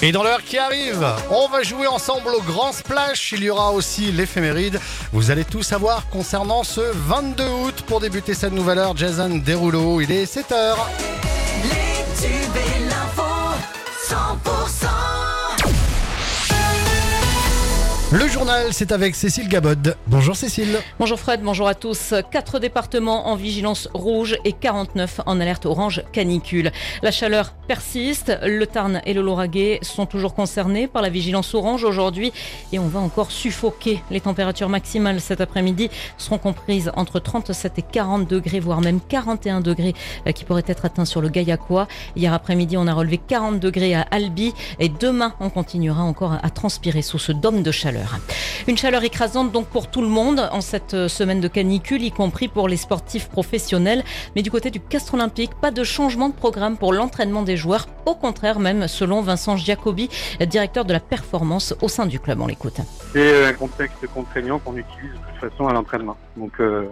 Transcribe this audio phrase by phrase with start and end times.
[0.00, 3.32] Et dans l'heure qui arrive, on va jouer ensemble au Grand Splash.
[3.32, 4.80] Il y aura aussi l'éphéméride.
[5.12, 7.84] Vous allez tout savoir concernant ce 22 août.
[7.86, 10.74] Pour débuter cette nouvelle heure, Jason Derulo, il est 7h.
[18.12, 19.96] Le journal, c'est avec Cécile Gabod.
[20.06, 20.78] Bonjour Cécile.
[20.98, 22.12] Bonjour Fred, bonjour à tous.
[22.30, 26.72] Quatre départements en vigilance rouge et 49 en alerte orange canicule.
[27.00, 28.38] La chaleur persiste.
[28.42, 32.34] Le Tarn et le Lauragais sont toujours concernés par la vigilance orange aujourd'hui
[32.70, 34.02] et on va encore suffoquer.
[34.10, 35.88] Les températures maximales cet après-midi
[36.18, 39.94] seront comprises entre 37 et 40 degrés, voire même 41 degrés
[40.26, 41.88] euh, qui pourraient être atteints sur le Gaillacois.
[42.14, 46.50] Hier après-midi, on a relevé 40 degrés à Albi et demain, on continuera encore à
[46.50, 48.01] transpirer sous ce dôme de chaleur.
[48.68, 52.10] Une chaleur écrasante donc pour tout le monde en cette euh, semaine de canicule, y
[52.10, 54.04] compris pour les sportifs professionnels.
[54.36, 57.86] Mais du côté du Castre Olympique, pas de changement de programme pour l'entraînement des joueurs.
[58.06, 60.08] Au contraire, même selon Vincent Giacobi,
[60.40, 62.40] directeur de la performance au sein du club.
[62.40, 62.80] On l'écoute.
[63.12, 66.16] C'est un contexte contraignant qu'on utilise de toute façon à l'entraînement.
[66.36, 66.88] Donc euh,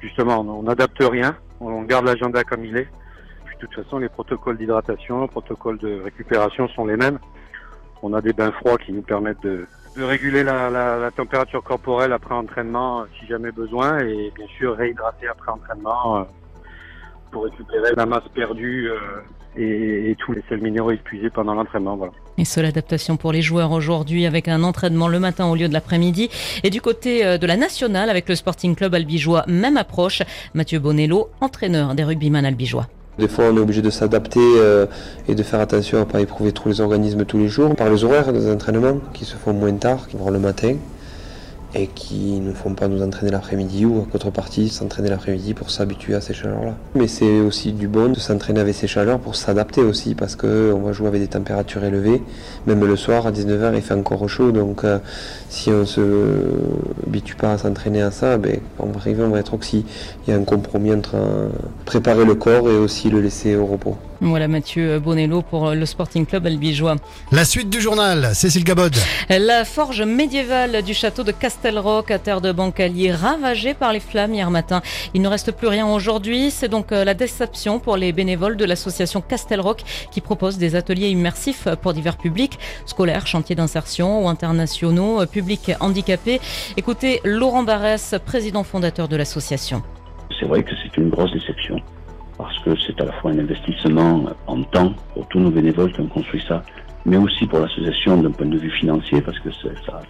[0.00, 2.88] justement, on n'adapte rien, on garde l'agenda comme il est.
[3.60, 7.18] De toute façon, les protocoles d'hydratation, les protocoles de récupération sont les mêmes.
[8.06, 9.66] On a des bains froids qui nous permettent de,
[9.96, 15.50] réguler la, température corporelle après entraînement euh, si jamais besoin et bien sûr réhydrater après
[15.50, 16.22] entraînement euh,
[17.30, 19.22] pour récupérer la masse perdue euh,
[19.56, 21.98] et, tous les sels minéraux épuisés pendant l'entraînement.
[22.36, 25.72] Et seule adaptation pour les joueurs aujourd'hui avec un entraînement le matin au lieu de
[25.72, 26.28] l'après-midi.
[26.62, 30.22] Et du côté de la nationale avec le Sporting Club albigeois, même approche.
[30.52, 32.86] Mathieu Bonello, entraîneur des rugbyman albigeois.
[33.18, 34.86] Des fois, on est obligé de s'adapter euh,
[35.28, 37.74] et de faire attention à ne pas éprouver tous les organismes tous les jours.
[37.76, 40.74] Par les horaires des entraînements qui se font moins tard, qui vont le matin,
[41.74, 46.14] et qui ne font pas nous entraîner l'après-midi ou à contrepartie s'entraîner l'après-midi pour s'habituer
[46.14, 46.74] à ces chaleurs-là.
[46.94, 50.80] Mais c'est aussi du bon de s'entraîner avec ces chaleurs pour s'adapter aussi parce qu'on
[50.80, 52.22] va jouer avec des températures élevées.
[52.66, 54.98] Même le soir à 19h il fait encore chaud donc euh,
[55.48, 56.00] si on se
[57.06, 59.84] habitue pas à s'entraîner à ça, ben, on va arriver, on va être oxy.
[60.26, 61.48] Il y a un compromis entre euh,
[61.84, 63.96] préparer le corps et aussi le laisser au repos.
[64.20, 66.96] Voilà Mathieu Bonello pour le Sporting Club albigeois.
[67.30, 68.94] La suite du journal, Cécile Gabod.
[69.28, 71.32] La forge médiévale du château de
[71.68, 74.82] Castelroc à terre de Bancalier ravagée par les flammes hier matin.
[75.14, 76.50] Il ne reste plus rien aujourd'hui.
[76.50, 81.08] C'est donc euh, la déception pour les bénévoles de l'association Castelroc qui propose des ateliers
[81.08, 86.38] immersifs pour divers publics, scolaires, chantiers d'insertion ou internationaux, euh, publics handicapés.
[86.76, 89.82] Écoutez Laurent Barès, président fondateur de l'association.
[90.38, 91.80] C'est vrai que c'est une grosse déception
[92.36, 96.00] parce que c'est à la fois un investissement en temps pour tous nos bénévoles qui
[96.02, 96.62] ont construit ça,
[97.06, 100.02] mais aussi pour l'association d'un point de vue financier parce que ça, ça-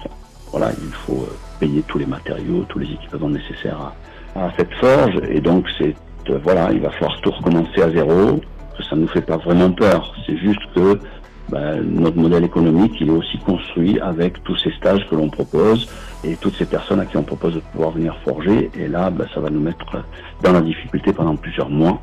[0.57, 3.93] voilà, il faut euh, payer tous les matériaux, tous les équipements nécessaires
[4.37, 5.97] à, cette forge et donc c'est
[6.31, 8.41] euh, voilà, il va falloir tout recommencer à zéro.
[8.89, 11.01] Ça nous fait pas vraiment peur, c'est juste que
[11.49, 15.89] ben, notre modèle économique il est aussi construit avec tous ces stages que l'on propose
[16.23, 18.71] et toutes ces personnes à qui on propose de pouvoir venir forger.
[18.79, 20.05] Et là, ben, ça va nous mettre
[20.45, 22.01] dans la difficulté pendant plusieurs mois,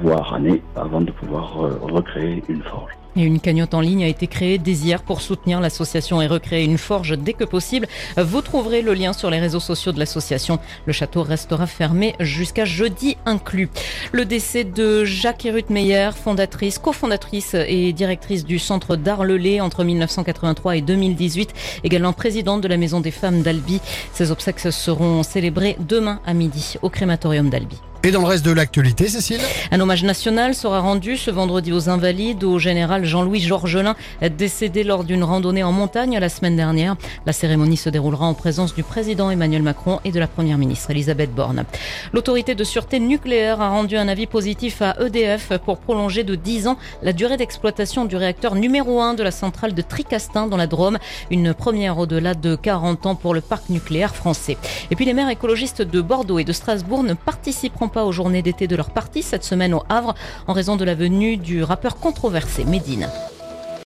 [0.00, 2.92] voire années, avant de pouvoir euh, recréer une forge.
[3.14, 6.64] Et une cagnotte en ligne a été créée dès hier pour soutenir l'association et recréer
[6.64, 7.86] une forge dès que possible.
[8.16, 10.58] Vous trouverez le lien sur les réseaux sociaux de l'association.
[10.86, 13.68] Le château restera fermé jusqu'à jeudi inclus.
[14.12, 20.76] Le décès de Jacques Ruth Meyer, fondatrice, cofondatrice et directrice du centre d'Arlelay entre 1983
[20.76, 21.52] et 2018,
[21.84, 23.80] également présidente de la Maison des femmes d'Albi.
[24.14, 27.78] Ces obsèques seront célébrées demain à midi au crématorium d'Albi.
[28.04, 29.38] Et dans le reste de l'actualité, Cécile
[29.70, 33.94] Un hommage national sera rendu ce vendredi aux Invalides au général Jean-Louis Georgelin,
[34.36, 36.96] décédé lors d'une randonnée en montagne la semaine dernière.
[37.26, 40.90] La cérémonie se déroulera en présence du président Emmanuel Macron et de la première ministre
[40.90, 41.64] Elisabeth Borne.
[42.12, 46.66] L'autorité de sûreté nucléaire a rendu un avis positif à EDF pour prolonger de 10
[46.66, 50.66] ans la durée d'exploitation du réacteur numéro 1 de la centrale de Tricastin dans la
[50.66, 50.98] Drôme.
[51.30, 54.56] Une première au-delà de 40 ans pour le parc nucléaire français.
[54.90, 58.42] Et puis les maires écologistes de Bordeaux et de Strasbourg ne participeront pas aux journées
[58.42, 60.14] d'été de leur parti cette semaine au Havre
[60.46, 63.08] en raison de la venue du rappeur controversé Médine.